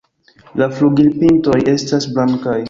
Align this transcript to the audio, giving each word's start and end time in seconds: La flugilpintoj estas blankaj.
La 0.61 0.67
flugilpintoj 0.77 1.59
estas 1.75 2.09
blankaj. 2.17 2.59